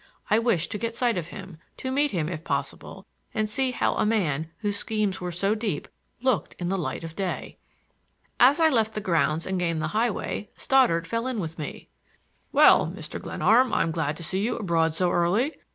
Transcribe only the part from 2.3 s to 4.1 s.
possible, and see how a